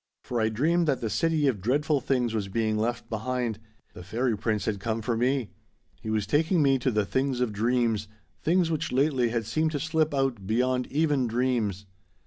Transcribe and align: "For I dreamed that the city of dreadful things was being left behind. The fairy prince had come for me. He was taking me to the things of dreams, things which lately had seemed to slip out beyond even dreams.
"For 0.23 0.41
I 0.41 0.49
dreamed 0.49 0.87
that 0.87 0.99
the 0.99 1.11
city 1.11 1.45
of 1.45 1.61
dreadful 1.61 2.01
things 2.01 2.33
was 2.33 2.47
being 2.47 2.75
left 2.75 3.07
behind. 3.07 3.59
The 3.93 4.01
fairy 4.01 4.35
prince 4.35 4.65
had 4.65 4.79
come 4.79 5.03
for 5.03 5.15
me. 5.15 5.51
He 6.01 6.09
was 6.09 6.25
taking 6.25 6.63
me 6.63 6.79
to 6.79 6.89
the 6.89 7.05
things 7.05 7.39
of 7.39 7.53
dreams, 7.53 8.07
things 8.41 8.71
which 8.71 8.91
lately 8.91 9.29
had 9.29 9.45
seemed 9.45 9.69
to 9.73 9.79
slip 9.79 10.11
out 10.11 10.47
beyond 10.47 10.87
even 10.87 11.27
dreams. 11.27 11.85